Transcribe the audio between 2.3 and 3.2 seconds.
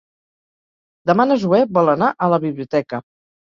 la biblioteca.